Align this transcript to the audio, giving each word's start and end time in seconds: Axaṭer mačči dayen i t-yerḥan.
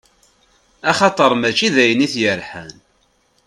Axaṭer 0.91 1.31
mačči 1.35 1.67
dayen 1.75 2.05
i 2.05 2.07
t-yerḥan. 2.13 2.73